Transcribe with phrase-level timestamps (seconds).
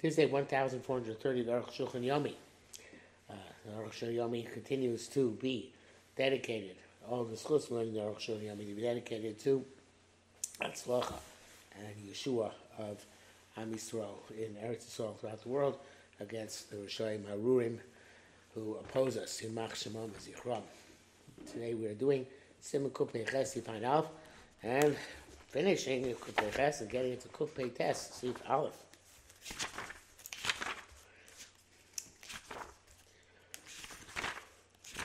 [0.00, 2.32] Tuesday, 1430, the Aruch Shulchan Yomi.
[3.28, 3.34] Uh,
[3.66, 5.72] the Aruch Shulchan Yomi continues to be
[6.16, 6.76] dedicated,
[7.10, 9.64] all the schools learning the Aruch Shulchan Yomi to be dedicated to
[10.60, 11.14] Atzlacha
[11.76, 13.04] and Yeshua of
[13.56, 15.76] Am Yisrael in Eretz Yisrael throughout the world
[16.20, 17.78] against the Rishayim Harurim
[18.54, 20.62] who oppose us in Mach Shemam Zichram.
[21.50, 22.24] Today we are doing
[22.60, 23.56] Simon Kupei Ches
[24.62, 24.96] and
[25.48, 28.74] finishing Kupei Ches and getting into Kupei Tes Sif Aleph.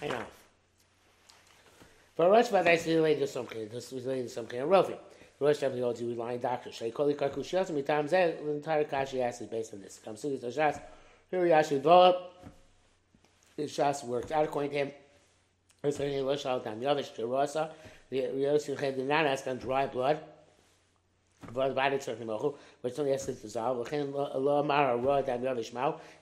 [0.03, 0.23] I know.
[2.15, 3.69] For Rosh Vaday, related to something.
[3.69, 4.59] This is related to something.
[4.59, 4.97] A Rofi.
[5.39, 6.71] Rosh definitely holds you relying doctor.
[6.71, 9.99] Shay Koli Karkushiyas, and times that the entire Kashi asked is based on this.
[10.03, 10.79] Comes to the Shas.
[11.31, 12.33] Here actually develop.
[13.55, 14.91] The Shas worked out according to him.
[15.83, 17.71] It's only Rosh Al-Dam Yavish to Rosa.
[18.09, 20.19] The Yosim did not ask on dry blood.
[20.19, 21.32] But which only has to dissolve.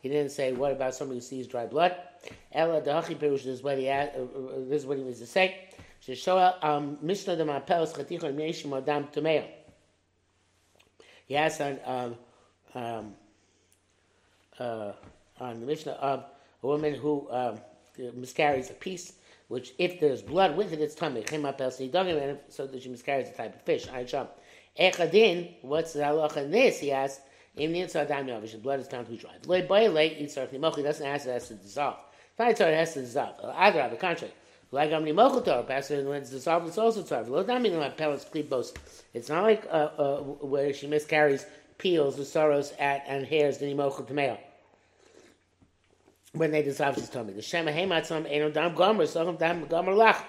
[0.02, 1.96] He didn't say what about somebody who sees dry blood.
[2.54, 4.10] Perush is what he uh, uh,
[4.68, 5.70] this is what he means to say.
[6.62, 6.98] Um.
[11.28, 12.16] He has on um,
[12.76, 13.13] um,
[14.60, 14.91] uh,
[15.40, 16.26] on the mishnah of
[16.63, 17.60] a woman who um,
[18.16, 19.13] miscarries a piece,
[19.48, 21.24] which if there's blood with it, it's tummy.
[22.50, 23.88] So that she miscarries a type of fish.
[24.80, 26.80] Echadin, what's the halacha in this?
[26.80, 27.22] He asks,
[27.55, 29.32] the inside dam yavish, blood is found to be dry.
[29.46, 31.98] Loy boy late, yitzar He doesn't ask it has to dissolve.
[32.40, 33.36] Not it has to dissolve.
[33.55, 34.34] Adra, the contrary.
[34.72, 37.28] Like Amni Mochotor, pastor when it's dissolved, it's also tzarv.
[37.28, 38.74] Lo dami my pellets klipos.
[39.13, 41.46] It's not like uh, uh, where she miscarries
[41.78, 44.38] peels, the sorrows at and hairs the nimochel tomeo.
[46.32, 49.91] When they dissolve, she's told me the shema hematzam eno dam gomer, so dam gomer
[49.91, 50.24] lach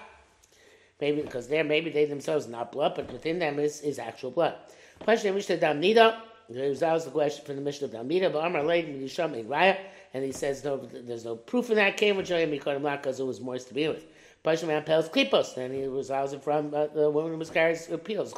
[0.99, 4.55] maybe because there maybe they themselves not blood, but within them is, is actual blood.
[4.99, 6.17] Question Mishnah Dam Nida.
[6.49, 8.31] That was the question from the Mishnah Dam Nida.
[8.31, 9.77] But Amar Leid Midisham Raya,
[10.13, 13.25] and he says no, there's no proof in that came with Joyim Mikodim because it
[13.25, 14.05] was moist to be with.
[14.43, 17.95] Question man Pels Klipos, and he was also from uh, the woman who carrying uh,
[17.95, 18.33] peels.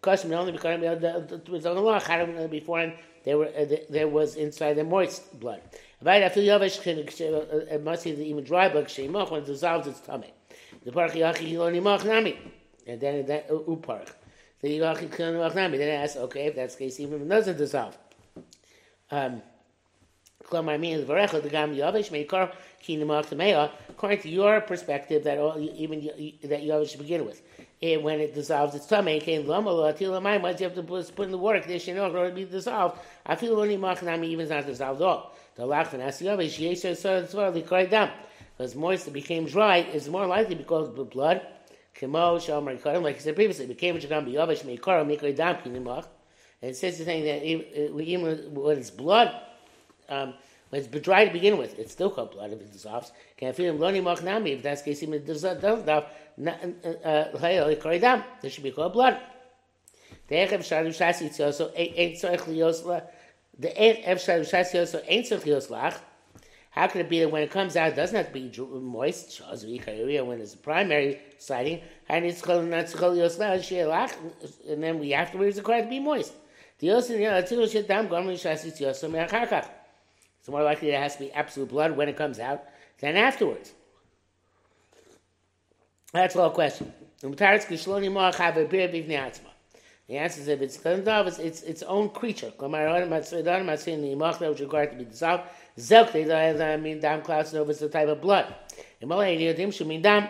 [0.00, 2.00] Question only because it was on the law.
[2.00, 2.94] How before and
[3.24, 5.60] there were uh, there was inside the moist blood.
[6.00, 8.86] Right after Yavish, it must be even dry blood.
[8.86, 10.32] Shemach when it dissolves its tummy.
[10.84, 12.38] The parach yachi hiloni mach nami.
[12.86, 14.10] And then that uparach.
[14.60, 15.78] The yachi hiloni mach nami.
[15.78, 17.96] Then I ask, okay, if that's the case, even if it doesn't dissolve.
[19.10, 19.42] Um,
[20.52, 20.90] According
[24.20, 26.00] to your perspective, that all, even
[26.42, 27.40] that Yavish should begin with,
[27.80, 31.60] and when it dissolves its tummy, came Once you have to put, in the water,
[31.60, 32.98] condition in order to be dissolved.
[33.24, 35.34] I feel only Machnami even not dissolved at all.
[35.54, 36.96] The Lachman as Yavish, Yesher
[37.28, 38.10] Sor, the Koydam
[38.62, 41.42] as moist it became dry is more likely because of the blood.
[41.94, 45.16] Kemal shamar karam like I said previously became to come be yavish me karam me
[45.16, 46.06] kai dam kin mark
[46.62, 49.34] and says the thing that uh, we even what is blood
[50.08, 50.34] um
[50.70, 51.78] when it's dry to begin with.
[51.78, 53.12] It's still called blood if it dissolves.
[53.36, 54.52] Can feel him learning mach nami?
[54.52, 56.16] If that's case even does that does that
[57.40, 59.20] hey like kai dam this should be called blood.
[60.28, 63.00] Der hab shal shas so so ein so ekhlios la
[63.60, 65.98] der hab shal shas so ein so ekhlios lach
[66.72, 68.48] How could it be that when it comes out, it doesn't have to be
[68.80, 72.40] moist, when it's a primary sighting, and it's
[74.66, 76.32] and then we afterwards required to be moist.
[76.80, 77.10] It's
[80.48, 82.64] more likely it has to be absolute blood when it comes out
[83.00, 83.74] than afterwards.
[86.14, 86.90] That's all question.
[90.08, 92.52] The answer is if it's it's, it's its own creature.
[92.58, 92.82] Which
[94.60, 95.44] required to be dissolved.
[95.78, 98.54] Zelk, they mean dam clouds over the type of blood.
[99.00, 100.28] In Malay, Yodim should mean dam.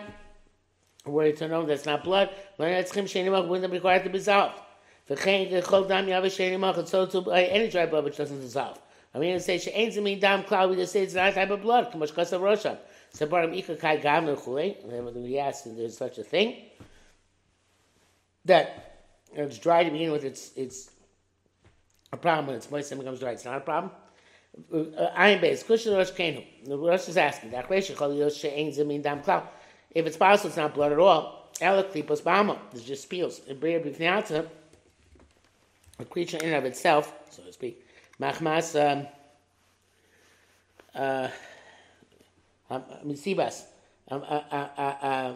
[1.05, 4.19] Were to know that's not blood, when it's chim shenimach wouldn't be required to be
[4.19, 4.57] dissolved.
[5.05, 8.79] For chen chol dam yav shenimach, and so to any dry blood which doesn't dissolve.
[9.13, 10.69] I mean, say she ain't mean dam cloud.
[10.69, 11.91] We just say it's not type of blood.
[11.91, 12.77] Kamash kasav rosham.
[13.13, 14.81] Separim ika kai gam lechulei.
[15.15, 16.55] We ask if there's such a thing
[18.45, 18.92] that
[19.35, 20.23] it's dry to begin with.
[20.23, 20.91] It's it's
[22.11, 23.31] a problem when it's moist and becomes dry.
[23.31, 23.91] It's not a problem.
[24.71, 26.45] Uh, Ein Beis, Kushan Rosh Kenu.
[26.65, 27.51] The Rosh is asking.
[27.53, 27.71] If
[30.07, 31.51] it's possible, it's not blood at all.
[31.59, 32.57] Ela Klipos Bama.
[32.71, 34.47] There's just Bifniata,
[35.99, 37.85] a creature in and of itself, so to speak,
[38.19, 39.05] Machmas, um,
[40.95, 41.29] uh,
[42.69, 43.65] um, uh Misibas,
[44.09, 45.33] um, uh,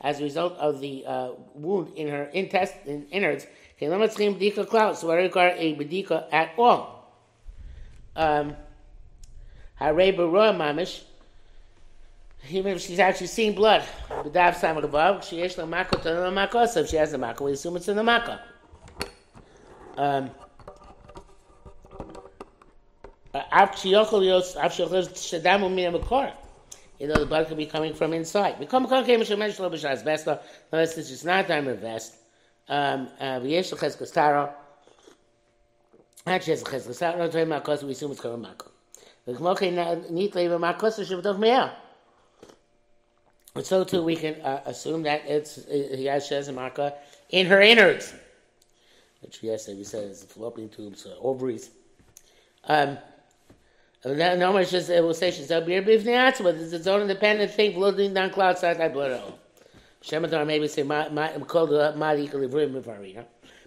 [0.00, 3.46] as a result of the uh, wound in her intestine, innards.
[3.80, 7.12] So I require a bedika at all.
[8.16, 8.56] Um,
[9.80, 11.02] Mamish.
[12.50, 13.84] Even if she's actually seeing blood,
[15.24, 16.68] she has the makkah.
[16.68, 18.40] So if she has the makkah, we assume it's in the makkah.
[19.96, 20.30] Um.
[26.98, 28.56] You know, the blood could be coming from inside.
[28.60, 32.16] Unless this is not of vest.
[32.68, 33.78] Um, uh, we assume
[38.12, 38.22] it's
[41.04, 41.72] Shevdoch Me'ah.
[43.54, 46.94] And so too, we can uh, assume that it's he has Shez Maka
[47.30, 48.14] in her innards,
[49.20, 51.70] which yesterday we said is the fallopian tubes, uh, ovaries.
[52.64, 52.98] Um,
[54.04, 57.50] no one just it will say she's a beer beef but it's its own independent
[57.50, 59.38] thing, floating down cloud side I blood all.
[60.02, 60.84] Shematar maybe say
[61.44, 63.24] called the Mali Kalivrim Mavarina.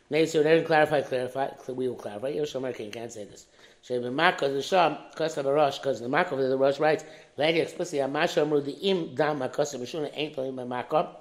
[0.09, 2.33] Maybe so they clarify, clarify, we will clarify.
[2.33, 3.47] Yoshomar can't say this.
[3.81, 7.03] Sheba Maka the Sham, Kosa Barosh, because the Maka of the Rosh writes,
[7.37, 11.15] Lady explicitly, Amasha the Im Dam Makosa Mishuna ain't Tolim Maka.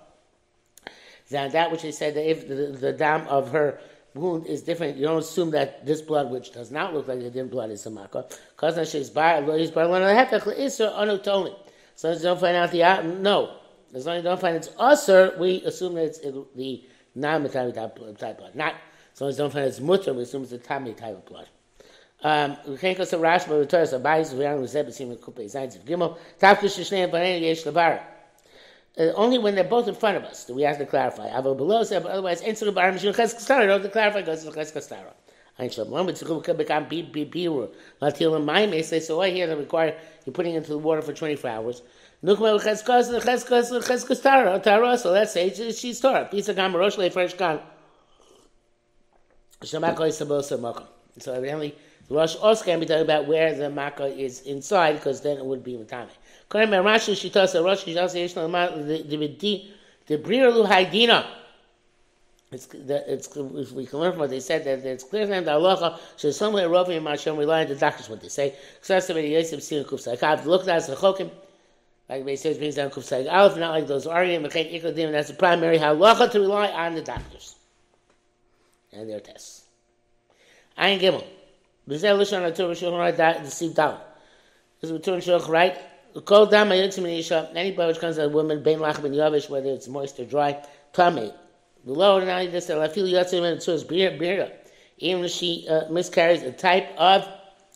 [1.31, 3.81] That that which they said that if the, the dam of her
[4.15, 7.31] wound is different, you don't assume that this blood, which does not look like the
[7.31, 7.91] din blood, is a.
[7.91, 11.55] Because now she's bar, is bar one the Hepech, Isser, Anutoli.
[11.95, 13.57] So as you don't find out the, uh, no.
[13.95, 16.85] As long as you don't find it's Usser, we assume that it's the
[17.15, 18.55] non-metallic type blood.
[18.55, 18.75] Not,
[19.13, 21.27] as long as you don't find it's Mutter, we assume it's the Tami type of
[21.27, 21.49] blood.
[22.23, 24.61] Um, we can't go to Rashi, but we tell us about Bayis, we are on
[24.61, 28.03] the Zebesim, and Kupe, Zayin, Ziv, Gimel, Tavkish, Shneim, Banen, Yesh, Levar.
[28.99, 31.29] Uh, only when they're both in front of us do we have to clarify.
[31.31, 34.55] Avo below but otherwise, Ein Tzuru Bar Mishun Ches Kastara, don't to clarify because it's
[34.55, 35.13] Ches Kastara.
[35.59, 37.73] Ein Shalom, Lom, Tzuru Bekam Bi Bi Biru,
[38.03, 39.97] Latil and Maim, say, so I hear they require
[40.27, 41.83] you putting into the water for 24 hours.
[42.25, 46.29] Nukma Ches Kastara, Ches Kastara, Ches Kastara, Tara, so let's say she's Torah.
[46.29, 47.61] Pisa Gam, Rosh Le, Fresh Gan.
[49.63, 50.87] Shamak Oisabo Samaka.
[51.19, 51.77] So evidently,
[52.09, 55.45] the Rosh also can be talking about where the makkah is inside, because then it
[55.45, 56.09] would be matame.
[56.51, 59.71] According to Rashi, she tells the Rosh the the
[60.07, 61.25] the Briru Haidina.
[62.51, 66.01] It's, the, it's, we can learn from what they said that it's clear that Allah
[66.17, 68.57] should somewhere Ravi and Hashem rely on the doctors what they say.
[68.89, 71.31] Looked at the Chokim,
[72.09, 75.29] like they say, it brings down Kufsai Aleph, not like those Aryan, Mechain Ikodim, that's
[75.29, 77.55] the primary how halacha to rely on the doctors
[78.93, 79.67] and their tests.
[80.77, 81.25] Ayin Gimel.
[81.89, 84.01] B'zeh l'shon ha'torah shulchan the seed down.
[84.81, 85.79] This is return shulchan right.
[86.15, 87.51] The kol dam isha.
[87.55, 90.25] Anybody which comes out of a woman, bein lach ben yavish, whether it's moist or
[90.25, 90.63] dry,
[90.93, 91.33] tame.
[91.85, 94.51] Below now this I feel yotzim and is beer beer.
[94.99, 97.27] Even if she uh, miscarries a type of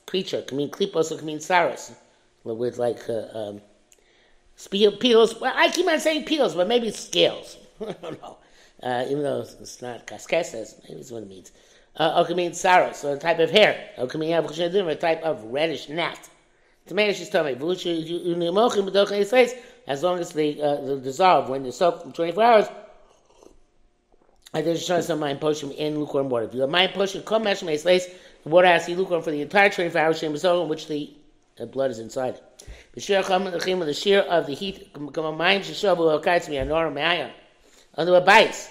[0.07, 1.93] creature, can mean klipos or can mean saros,
[2.45, 3.61] with like uh, um,
[5.01, 5.41] peels.
[5.41, 7.57] Well, I keep on saying peels, but maybe it's scales.
[7.81, 8.37] I don't know.
[8.83, 11.53] Uh, even though it's not casqueses, maybe it's what it means
[11.97, 13.91] uh, or mean saros, so a type of hair.
[13.99, 16.29] Or can mean a type of reddish gnat.
[16.87, 22.43] Tomato she's me, as long as they, uh, they dissolve when they soak for 24
[22.43, 22.67] hours,
[24.53, 26.47] I just show some mind potion in lukewarm water.
[26.47, 28.07] If you have mind potion, come mesh my place,
[28.43, 31.11] the water has to be lukewarm for the entire 24 hours, in which the
[31.73, 32.69] blood is inside it.
[32.93, 37.31] The shear the shear of the heat, come mind, shishabu, okaitz me, anor, me'ayon.
[37.97, 38.71] Under a bites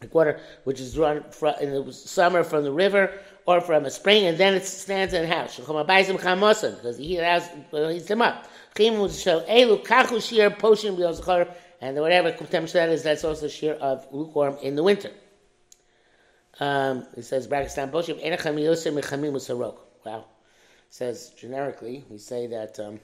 [0.00, 1.24] the water which is drawn
[1.60, 3.12] in the summer from the river
[3.48, 5.56] or from a spring, and then it stands in the house.
[5.56, 8.46] Because he has heats them up.
[11.80, 15.10] And whatever temperature that is, that's also shear of lukewarm in the winter.
[16.60, 17.62] Um, it says Wow.
[17.64, 17.70] It
[20.90, 23.00] says generically, we say that um,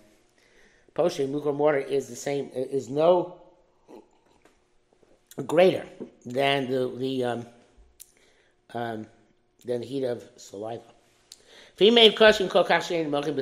[0.94, 3.40] Poshim, lukewarm water, is the same, is no
[5.46, 5.86] greater
[6.26, 7.46] than the, the um,
[8.74, 9.06] um,
[9.64, 10.82] than heat of saliva.
[11.76, 13.36] Female crushing kokashin mochim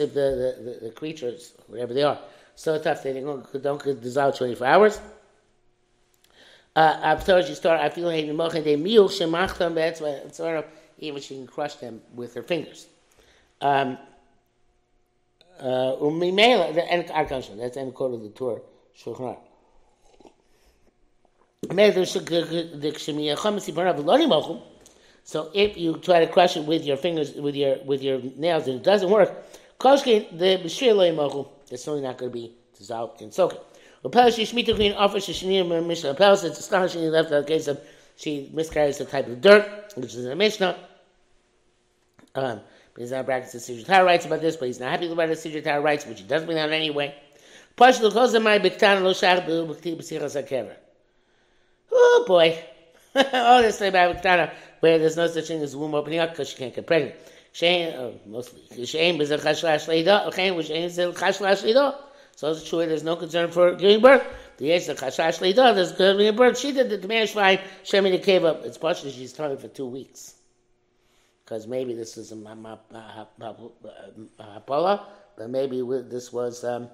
[0.00, 2.18] if the, the, creatures, whatever they are,
[2.56, 5.00] so tough they don't, don't dissolve 24 hours.
[6.76, 6.98] Uh,
[7.48, 9.76] you start, I feel like the they meal shemachtam.
[9.76, 10.64] That's why sort of
[10.98, 12.86] even she can crush them with her fingers.
[13.60, 13.96] Um,
[15.60, 15.94] uh,
[16.74, 17.08] the end
[17.58, 18.60] that's the end quote of the Torah,
[18.98, 19.38] Shulchan
[25.24, 28.68] so if you try to crush it with your fingers, with your with your nails,
[28.68, 29.32] and it doesn't work,
[29.80, 30.58] koshkin the
[31.70, 33.58] that's only not going to be dissolved in soaking.
[34.04, 34.54] It's
[36.58, 37.80] astonishing he left out case of
[38.16, 40.76] she miscarries a type of dirt, which is the Mishnah.
[42.34, 42.60] Um,
[42.92, 45.34] but he's not practicing Siddur Torah writes about this, but he's not happy about the
[45.34, 47.14] Siddur Torah writes, which he doesn't bring out anyway.
[51.90, 52.62] Oh boy.
[53.32, 56.48] oh, this thing about Tana, where there's no such thing as womb opening up because
[56.48, 57.14] she can't get pregnant.
[57.52, 58.84] Shane, oh, mostly.
[58.84, 60.34] Shane is a chashla shleida.
[60.34, 61.96] Shane was Shane is a chashla shleida.
[62.36, 62.84] So it's true.
[62.86, 64.26] There's no concern for giving birth.
[64.56, 66.56] The Yesh the Chashash Leida, there's going to be a bird.
[66.56, 68.64] She did the Tamei Shvaim, Shemi the cave up.
[68.64, 70.34] It's partially she's telling for two weeks.
[71.44, 72.36] Because maybe this is a
[74.38, 75.06] Hapola,
[75.36, 76.64] but maybe this was.
[76.64, 76.88] Um,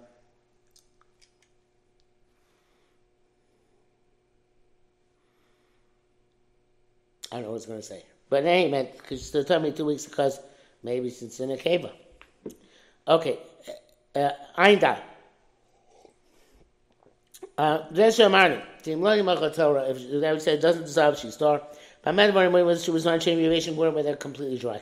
[7.32, 8.04] I don't know what I was going to say.
[8.28, 10.40] But in any event, because still told me two weeks because
[10.82, 11.86] maybe she's in a cave.
[13.06, 13.38] Okay.
[14.14, 14.30] Uh,
[17.58, 18.60] uh, There's your money.
[18.82, 19.90] Tim Loni Macha Torah.
[19.90, 21.62] If I would say it doesn't dissolve, she's star.
[22.02, 24.80] But Medvar when she was on Shem Yavation Gura, but they're completely dry.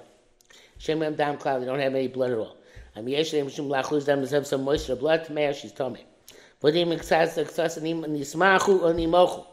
[0.78, 2.56] Shem them down cloud, they don't have any blood at all.
[2.94, 6.04] I mean, Yesh Shem Shum Lachuz them have some moisture blood to Meir, she's tummy.
[6.62, 9.44] Vodim Iksas Iksas Nismachu or Nimochu.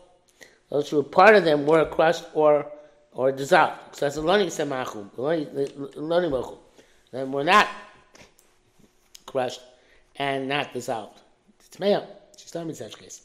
[0.69, 2.71] Those who were part of them were crushed or
[3.15, 3.93] or dissolved.
[3.93, 6.57] Iksas Loni Semachu, Loni Mochu.
[7.11, 7.67] Then we're not
[9.25, 9.61] crushed
[10.17, 11.19] and not dissolved.
[11.65, 12.05] It's Meir.
[12.37, 13.21] She's me in such case.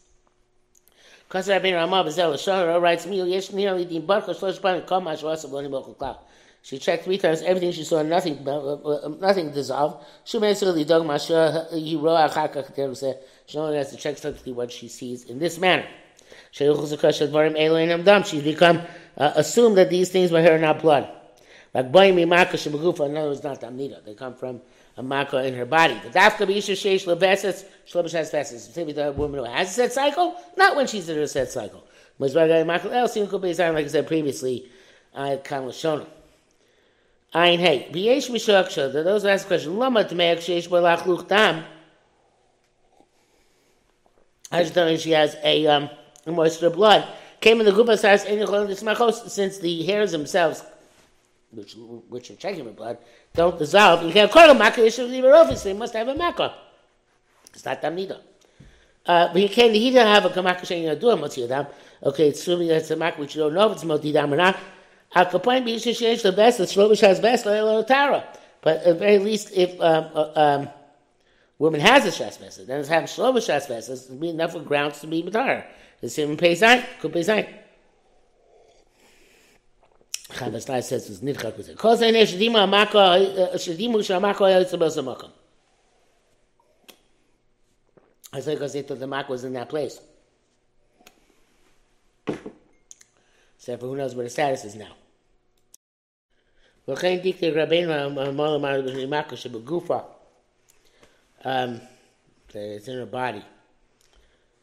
[1.28, 5.20] Because Rabbi Ramah Bezel Shara writes, "Me yesh nearly the barka shlosh pan kam ash
[5.20, 6.18] vasa b'oni b'okol klav."
[6.62, 7.42] She checked three times.
[7.42, 10.04] Everything she saw, nothing, uh, uh, uh nothing dissolved.
[10.24, 14.88] She basically dog masha achakach there said she only has to check strictly what she
[14.88, 15.86] sees in this manner.
[16.52, 16.66] She
[18.40, 18.82] become
[19.16, 21.10] assume that these things were are not blood.
[21.74, 23.06] Like boy mi makash begufa.
[23.08, 24.04] In other words, not amnida.
[24.04, 24.60] They come from
[24.96, 25.94] a maka in her body.
[26.02, 28.76] The dafka b'isha sheish lebeses shlobish has feses.
[28.76, 31.86] Maybe the woman who has a set cycle, not when she's in her set cycle.
[32.18, 34.68] Mizragai maka el sim could be like I said previously.
[35.14, 36.06] I of shown
[37.32, 38.92] Ein hey, b'yesh mishaksha.
[38.92, 41.64] Those who ask the question, lama t'meyak sheish b'lach luch dam.
[44.52, 45.88] I just don't know she has a, um,
[46.26, 47.06] a moisture of blood.
[47.40, 48.22] Came in the gupa says,
[49.32, 50.62] since the hairs themselves
[51.52, 51.74] which
[52.08, 52.98] which are checking the blood,
[53.34, 54.04] don't dissolve.
[54.04, 55.56] You can't call a makkah issue leave it off.
[55.56, 56.54] So you must have a makkah.
[57.52, 58.20] It's not damnida.
[59.04, 59.74] Uh, but you can't.
[59.74, 61.66] He didn't have a kamakah saying do a motzi adam.
[62.02, 64.36] Okay, it's assuming that's a makkah which you don't know if it's motzi adam or
[64.36, 64.58] not.
[65.14, 66.58] Al be isha sheish the best.
[66.58, 67.46] The shlovish has best.
[67.46, 68.24] Lo tara.
[68.62, 70.68] But at very least, if um, uh, um,
[71.58, 73.92] woman has a shas then it's having shlovish shas message.
[73.92, 75.64] It's enough of grounds to be matar.
[76.00, 77.46] Das ist im Pesach, guck Pesach.
[80.32, 81.74] Chav es leis es ist nicht chakus.
[81.76, 82.98] Kos ein Eshdimu amako,
[83.54, 85.30] Eshdimu shamako היה יוצא באיזה מקום.
[88.32, 90.00] As I goes it to the Mac was in that place.
[93.58, 94.94] So who knows what the status is now.
[96.88, 99.98] וכן דיקטי רבינו אמר אמר בני מקו שבגופה,
[101.42, 101.80] um,
[102.48, 103.42] it's in her body.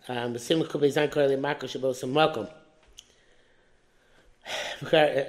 [0.10, 0.34] Um,
[2.14, 2.48] welcome.
[4.94, 5.24] Uh,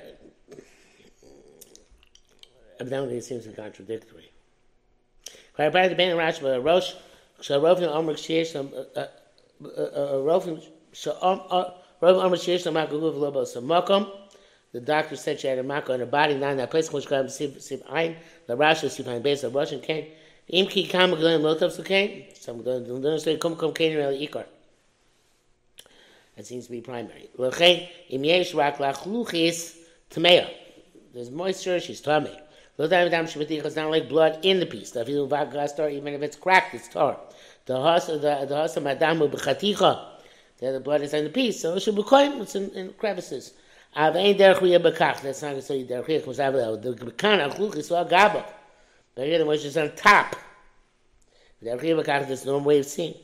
[2.78, 4.30] evidently, it seems contradictory.
[5.58, 6.92] Right by the Ben Rashi by uh, Rosh,
[7.40, 9.08] Sharovin uh,
[12.92, 13.44] Lobo
[14.72, 16.92] The doctor said she had a mako in her body, not in that place.
[16.92, 18.16] Which got sip sip ein.
[18.46, 21.72] The Rashi sip ein base of Imki kam lotov.
[22.36, 23.36] Some don't say
[23.96, 24.44] really ikar.
[26.38, 27.28] it seems to be primary.
[27.36, 29.76] Lechei im yesh rak lachluchis
[30.10, 30.48] tmeya.
[31.12, 32.38] There's moisture she's tummy.
[32.78, 34.94] Lo dam dam shvati it's not like blood in the piece.
[34.94, 37.18] If you vak gas even if it's cracked it's tar.
[37.66, 40.00] The has the the has madam bkhatiha
[40.60, 41.60] that the blood is in the piece.
[41.60, 43.54] So it should be coin it's in, in crevices.
[43.96, 47.40] Av ein der khu ye bekach that's not so der khu khu sav the kan
[47.40, 48.44] al khu so gabo
[49.16, 50.36] but here the moisture is on top.
[51.64, 53.16] Der khu ye bekach there's no way seen.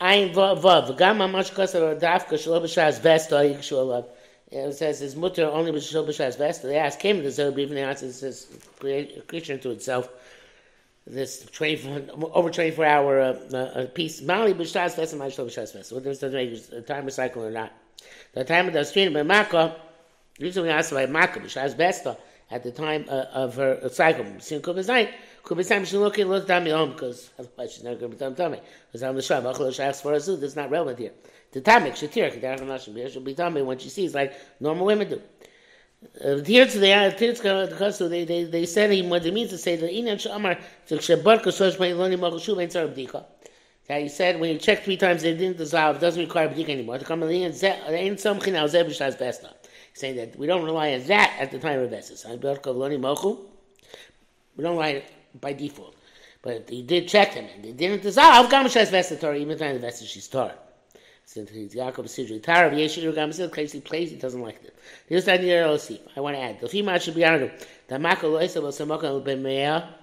[0.00, 0.96] Ein vav.
[0.96, 4.06] Kasar dafka shlo b'shas vesta yikshua alav
[4.50, 6.62] it says his mutter only b'shul b'shas vest.
[6.62, 8.46] They ask him the Zohar even answers says
[8.78, 10.08] creature into itself.
[11.06, 14.20] This 24, over 24 hour uh, uh, piece.
[14.22, 15.92] Mali b'shas vest and b'shul b'shas vest.
[15.92, 17.72] Whether it's a time of cycle or not.
[18.32, 19.76] The time of the stream by Makkah,
[20.38, 22.16] usually asked ask by Makkah b'shas vesta
[22.50, 24.26] at the time uh, of her cycle.
[24.40, 25.10] Sin Kubas night.
[25.44, 28.16] Kubas time she looking look down my home because otherwise she's not going to be
[28.16, 28.60] done tummy.
[28.86, 29.40] Because I'm the Shah.
[29.40, 30.36] Achel Shachs for a zoo.
[30.36, 31.12] That's not relevant here.
[31.52, 33.12] The tamik shatir kedarach.
[33.12, 35.20] She'll be tummy when she sees like normal women do.
[36.24, 39.58] Uh, here to the uh, because they they they said him what it means to
[39.58, 43.24] say the inan shamar to shebar kasosh may loni magushu ben tzar bdika.
[43.86, 46.70] That he said when you check three times they didn't dissolve, it doesn't require bdika
[46.70, 46.98] anymore.
[46.98, 49.52] To come in ain't something now zeh b'shas besta.
[49.92, 52.24] Saying that we don't rely on that at the time of Vesis.
[54.56, 55.02] We don't rely
[55.40, 55.96] by default.
[56.42, 58.50] But he did check them and they didn't dissolve.
[58.50, 60.56] Gamashas Vestator, even the time the Vestas she's Torah.
[61.26, 64.74] Since he's Yaakov Sidri Tarav Yeshir Gamashas, case he plays, he doesn't like it.
[65.06, 66.60] Here's the idea of I want to add.
[66.60, 67.52] The female should be honored.
[67.88, 69.94] The Mako Loisa was Samaka Ben Meah.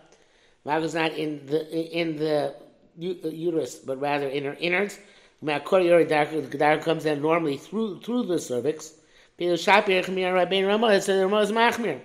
[0.64, 1.68] Mako's not in the
[1.98, 2.56] in the
[2.98, 5.00] uterus, but rather in her innards.
[5.42, 8.94] The Gedara comes in normally through through the cervix.
[9.40, 12.02] Shapir Chmir Rabbein Ramah said the Ramah is Machmir.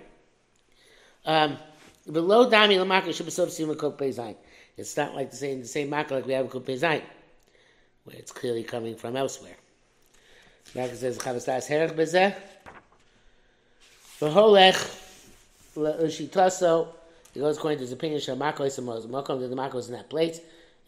[1.25, 1.57] Um,
[2.11, 4.35] below Dami Lamaka should be Sima Kok Pezain.
[4.77, 7.01] It's not like the same the same Maka like we have Kok Pezain,
[8.03, 9.55] where it's clearly coming from elsewhere.
[10.75, 12.35] Maka says Chavastas Herech Bezeh.
[14.19, 14.99] V'holech
[15.75, 16.87] Shitaso.
[17.33, 18.19] He goes according to his opinion.
[18.19, 19.39] Shamako is the Makom.
[19.49, 20.39] The Mako is in that place.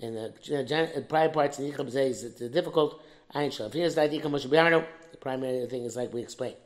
[0.02, 3.02] And the prior parts in Yicham Zeh is difficult.
[3.34, 3.68] Ayin Shal.
[3.68, 6.58] If he has the idea, the primary thing is like we explained.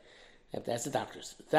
[0.52, 1.36] That's the doctors.
[1.50, 1.56] The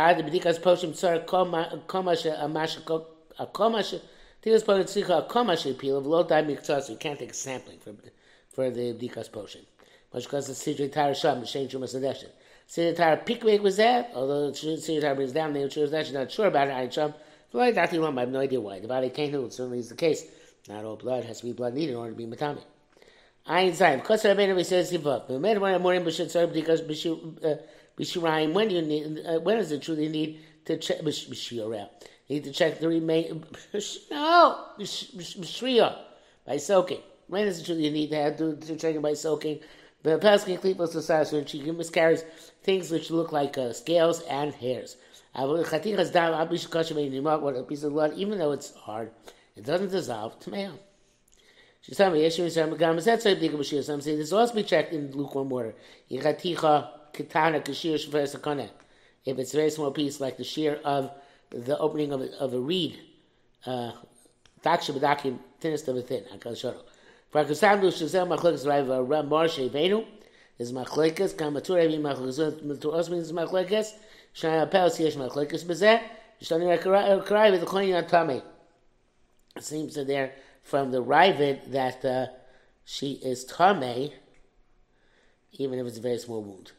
[6.90, 7.94] you can't take sampling for
[8.54, 9.66] for the bedikas poshim.
[10.14, 12.30] Much because the sidri tar sham the shem shuma sadeshin.
[12.68, 16.48] Sidri tar pikvik was there, although sidri tar brings down the sure that's not sure
[16.48, 16.72] about it.
[16.72, 17.14] Ayin sham.
[17.54, 18.80] Like that, I have no idea why.
[18.80, 19.54] The body can't do it.
[19.54, 20.26] Certainly is the case.
[20.70, 22.62] Not all blood has to be blood needed in order to be matami.
[23.48, 23.98] Ayin Zayin.
[23.98, 25.28] Because Rabbeinu says Yivav.
[25.28, 26.82] The man one morning b'shit sorry because
[28.02, 28.54] b'shirayim.
[28.54, 29.20] When you need?
[29.26, 31.02] Uh, when is it true need to check?
[31.02, 31.14] You
[32.30, 33.44] need to check the remain.
[34.12, 35.98] No, b'shriya
[36.46, 37.02] by soaking.
[37.28, 39.60] When is it true you need to have to, to check it by soaking?
[40.04, 42.26] The Peskin Klipos Lasas when she miscarries
[42.64, 44.98] things which look like uh, scales and hairs.
[45.34, 45.80] What a
[47.64, 49.12] piece of blood, even though it's hard,
[49.56, 50.80] it doesn't dissolve to male.
[51.82, 53.84] She's telling me, Yeshua Yisrael Megam, is that Tzayib Dika Bashir?
[53.84, 55.74] Some say this also be checked in lukewarm water.
[57.14, 58.70] Kitana Kashir Shver.
[59.26, 61.12] If it's a very small piece, like the shear of
[61.52, 63.00] the opening of a, of a reed,
[63.66, 63.92] uh,
[64.64, 66.82] Taksha Badakim, thinnest of a thin, Akal Shoro.
[67.34, 70.06] Frakusandu Shazel Machlekas Raiva Ram Marshe Venu,
[70.58, 73.94] is Machlekas, Kamatur Evi Machlekas, Matur Osmin is Machlekas,
[74.36, 76.02] Shana Pelos Yesh Machlekas Bezeh,
[76.42, 78.42] Shtani Karai with the Koyin Atame.
[79.56, 82.28] It seems that they're from the Ravid that uh,
[82.86, 84.12] she is Tame,
[85.54, 86.72] even if it's a very small wound.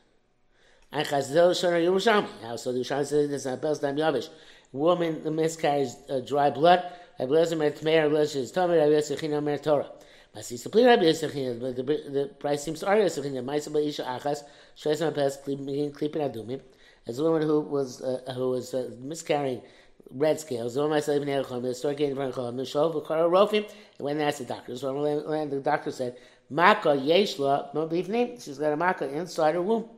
[0.92, 2.58] And Chazdel Shana Yerushalmi.
[2.58, 4.28] So the Yerushalmi says this on Bels Dam Yavish.
[4.72, 6.84] Woman miscarries uh, dry blood.
[7.18, 9.90] I Rabbi Lezer Mer Tmeir, Rabbi Lezer is Tame, Rabbi Lezer China Mer Torah.
[10.36, 13.42] Masi Sapli Rabbi Lezer China, but the, the price seems to Ari Lezer China.
[13.42, 16.60] Maisa Ba'isha Achas, Shes Mapes, Klipin Adumim.
[17.06, 19.62] As a woman who was, uh, who was uh, miscarrying
[20.10, 20.76] red scales.
[20.76, 24.18] Zoma myself in Erechom, the store came in front of Mishov, V'kara Rofim, and when
[24.18, 26.16] they asked the doctor, so the doctor said,
[26.50, 29.88] Maka Yeshla, no belief name, she's got a Maka inside her womb.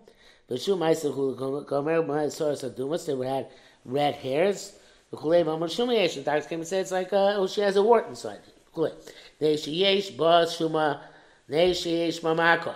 [0.46, 3.46] But Shu Maisa Gomer, my source of Dumas, they would have had
[3.85, 4.74] red hairs.
[5.11, 7.61] The Kulei Mamon Shuma Yesh, the doctor came and said, it's like, uh, oh, she
[7.61, 8.40] has a wart inside.
[8.74, 8.92] Kulei.
[9.40, 11.00] Neshi Yesh, Bas Shuma,
[11.50, 12.74] Neshi Yesh Mamaka.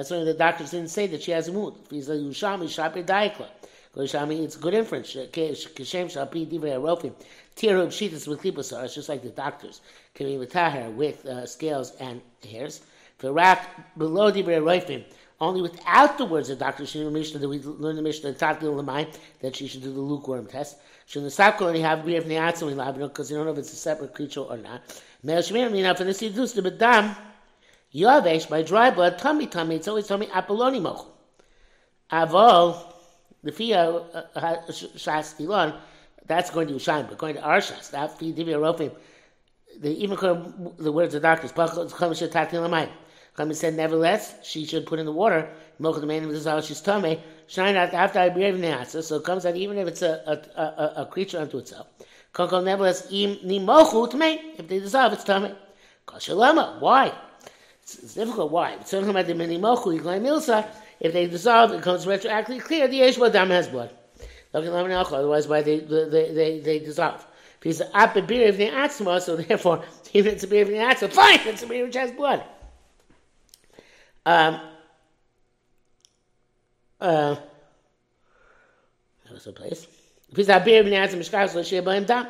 [0.09, 1.75] why the doctors didn't say that she has a mood.
[1.85, 3.47] If he's a Yushami, Shapi Daikla.
[3.95, 5.13] Yushami, it's good inference.
[5.13, 7.13] Kishem Shapi Divrei Rofim.
[7.55, 9.81] Tirub Shitas with Klipos It's just like the doctors.
[10.17, 10.55] Be with
[10.95, 12.81] with uh, scales and hairs.
[13.21, 15.03] Rak below Divrei Roifim,
[15.39, 16.85] only without the words of Dr.
[16.85, 20.77] Shimon Mishnah that we learn the Mishnah that she should do the lukewarm test.
[21.05, 23.51] Should the Sakol only have beer from the Atzim in Labino because you don't know
[23.51, 24.81] if it's a separate creature or not.
[25.21, 27.15] Mel Shemir Mina for this Yidus the Bedam
[27.93, 31.07] Yavesh by dry blood tummy tummy it's always tummy Apoloni Moch.
[32.11, 32.93] Avol
[33.43, 35.73] the Fia uh, uh, Shas Ilon
[36.25, 38.91] that's going to shine, but going to our Shas that Fia Divrei Roifim
[39.79, 40.17] the even
[40.77, 41.51] the words of doctors.
[43.37, 45.49] Chami said, nevertheless, she should put in the water.
[45.79, 47.17] Mocha the man of the she's tame.
[47.47, 49.03] Shine out after I breathe neasa.
[49.03, 51.87] So it comes out even if it's a a, a, a creature unto itself.
[52.33, 54.39] Konko nevertheless im ni mochu tame.
[54.57, 55.55] If they dissolve, it's tame.
[56.07, 56.79] Kashalama.
[56.79, 57.13] Why?
[57.81, 58.51] It's, it's difficult.
[58.51, 58.73] Why?
[58.73, 59.99] It's talking about the mini mochu.
[59.99, 60.67] milsa.
[60.99, 62.87] If they dissolve, it comes retroactively clear.
[62.87, 63.91] The yesh dam has blood.
[64.53, 67.25] Otherwise, why they they they, they dissolve?
[67.59, 71.11] Because up beer if they atzma, so therefore, even it's a beer if they atzma,
[71.11, 72.43] fine, it's a beer which has blood.
[74.25, 74.59] Um,
[77.03, 77.35] uh,
[79.25, 79.85] that was a place.
[80.31, 82.27] If he's a beer, b'nei atzim mishkar, so shei b'hem dam.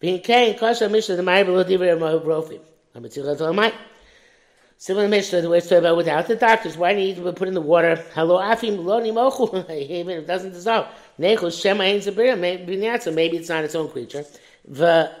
[0.00, 2.58] Being Kain, Kasha Mishnah, the Ma'ir below Divrei Rofi.
[2.94, 3.72] I'm a tzillah to Amai.
[4.78, 7.32] Similar Mishnah, the way it's talking about without the doctors, why do you need to
[7.34, 8.02] put in the water?
[8.14, 10.86] Hello, Afim, Lo Nimochu, even if it doesn't dissolve.
[11.18, 14.24] Nechus, Shema, Ein Zabir, maybe it's not its own creature.
[14.66, 15.12] The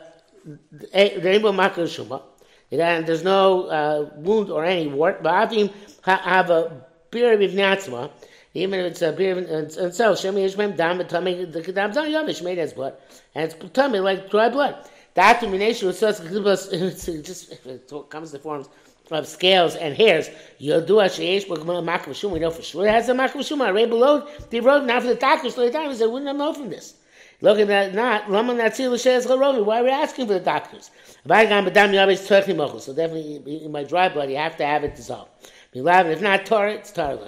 [0.94, 2.22] Rainbow Makar Shuma.
[2.70, 5.22] There's no uh, wound or any wart.
[5.22, 5.70] But Avim
[6.04, 8.10] have a beer of Ivnatzma,
[8.54, 12.06] even if it's a beer, and, and so Shemi Yishmem Dam tummy the Kedam Zon
[12.06, 12.94] Yavish made as blood,
[13.34, 14.88] and it's tummy like dry blood.
[15.14, 18.68] That domination was just just it comes to forms
[19.10, 20.30] of scales and hairs.
[20.58, 22.30] You'll do a sheyesh makav shum.
[22.32, 23.60] We know for sure it has a makav shum.
[23.60, 24.84] Right below the road.
[24.86, 26.94] Now for the doctors, so the doctors they wouldn't have known from this.
[27.40, 27.94] Look at that.
[27.94, 29.64] Not Lama Natzil Shez Charovi.
[29.64, 30.90] Why are we asking for the doctors?
[31.26, 35.30] So definitely in my dry blood, you have to have it dissolved.
[35.72, 37.18] If not Torah, it's Torah.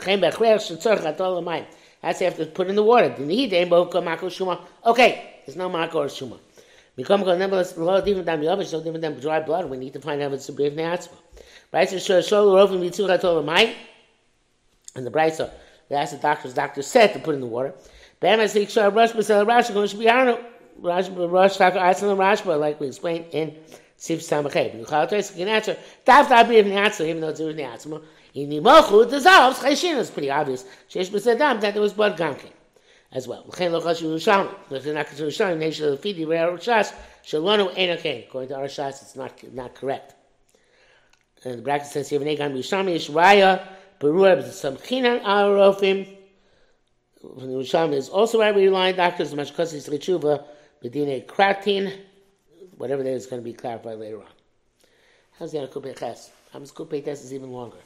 [2.03, 3.15] That's after put in the water.
[4.87, 6.39] Okay, there's no mako or shuma.
[6.97, 9.71] Become nevertheless below different than the so different than dry blood.
[9.71, 11.15] We need to find out if it's a brave neatzma.
[11.73, 13.75] Brisa show the rovim mitzvah gatol mine.
[14.95, 15.51] And the brisa
[15.91, 16.53] asked the doctors.
[16.53, 17.73] Doctor said to put in the water.
[18.21, 20.45] Bam as the shah rush but Rashi going to be Arno.
[20.79, 23.57] Rush rush talk Iceland but like we explained in
[23.97, 24.79] Sif Samachay.
[24.79, 25.77] You call it can answer.
[26.05, 28.03] Daf daf brave neatzma even though it's a neatzma.
[28.35, 29.59] In the mochu dissolves.
[29.59, 30.65] Chayshin is pretty obvious.
[30.89, 32.53] Sheish b'sedam that there was blood ganking
[33.13, 33.45] as well.
[33.47, 34.55] L'chein lo chashu Yerushalmi.
[34.71, 35.81] L'chein not chashu Yerushalmi.
[35.81, 36.95] Of the fidi rei Arashas.
[37.25, 38.25] Shalonu ein okay.
[38.29, 40.15] According to Arashas, it's not not correct.
[41.45, 43.67] And the bracket says here, "V'negan Yerushalmi ish raya
[44.01, 46.09] berua b'samchinan arofim."
[47.23, 49.35] The Yerushalmi is also why we rely on doctors.
[49.35, 50.45] Mashkosis lechuva
[50.83, 51.93] b'dinei kratin.
[52.79, 54.33] Whatever that is going to be clarified later on.
[55.39, 56.31] How's the Kupei Ches?
[56.53, 57.77] Ham's Kupei Ches is even longer.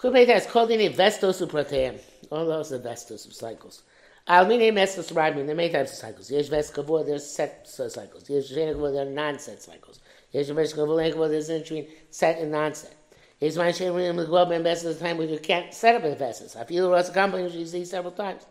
[0.00, 1.98] Kupei Ches called in vestos uprateim.
[2.30, 3.82] All those are vestos cycles.
[4.28, 6.30] Uh, Almine mestos ribing, there are many types of cycles.
[6.30, 8.30] Yesh ves kavur, there's set cycles.
[8.30, 9.98] Yesh shein kavur, there are non-set cycles.
[10.30, 12.94] Yesh ves kavur, and there's in between set and non-set.
[13.40, 15.96] Yesh my shein rim the globe and best of the time when you can't set
[15.96, 16.54] up a vestos.
[16.54, 18.46] I feel the of the company, you see several times.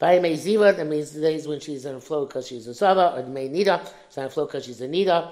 [0.00, 3.18] May ziva, that means the days when she's on a flow because she's a sava,
[3.18, 5.30] or may nida, she's on a flow because she's a nida.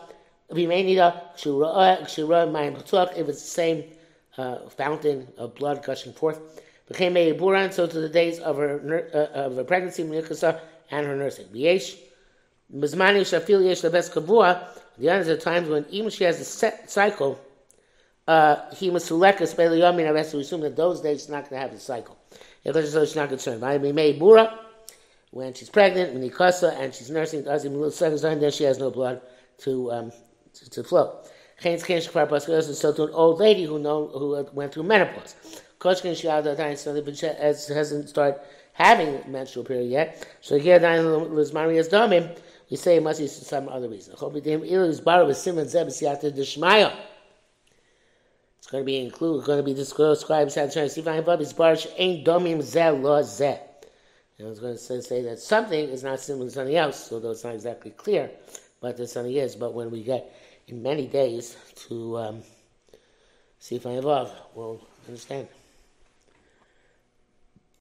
[0.50, 2.76] We may nida, shura, shura, mayim
[3.16, 3.84] if it's the same
[4.38, 6.40] uh, fountain of blood gushing forth
[6.88, 11.16] became a buran, so to the days of her uh, of her pregnancy, and her
[11.16, 11.46] nursing.
[11.46, 11.96] B'yesh,
[12.74, 14.68] mizmani shafil yesh kavua.
[14.98, 17.40] The other times when even she has a set cycle,
[18.28, 20.12] uh, he masuleka speli yamin.
[20.12, 22.16] I have to assume that those days she's not going to have the cycle.
[22.64, 23.64] If she's not concerned.
[23.64, 24.58] I mean, may bura
[25.30, 29.20] when she's pregnant, when nikasa, and she's nursing, then she has no blood
[29.58, 30.12] to um,
[30.54, 31.24] to, to flow.
[31.60, 35.34] So to an old lady who know who went through menopause.
[35.78, 36.94] Koshkin Shiada Dain so
[37.38, 38.40] as hasn't started
[38.72, 40.26] having menstrual period yet.
[40.40, 42.36] So here Dain Lizmari Domim,
[42.70, 44.12] we say it must be some other reason.
[44.12, 44.22] It's
[48.70, 52.60] going to be included, going to be described as Sifan Babis Barsh ain't Domim.
[54.36, 57.30] And I was going to say, that something is not similar to something else, although
[57.30, 58.30] it's not exactly clear,
[58.80, 59.54] but that something is.
[59.54, 60.34] But when we get
[60.68, 61.56] in many days
[61.88, 62.42] to um,
[63.60, 65.48] Sifan Vav, we'll understand.